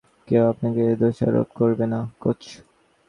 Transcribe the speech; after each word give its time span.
কেউ 0.27 0.43
আপনাকে 0.51 0.83
দোষারোপ 1.01 1.47
করবে 1.59 1.85
না, 1.93 1.99
কোচ। 2.21 2.41